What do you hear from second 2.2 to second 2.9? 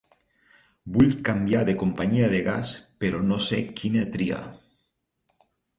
de gas